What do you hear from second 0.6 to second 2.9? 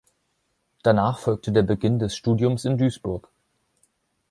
Danach folgte der Beginn des Studiums in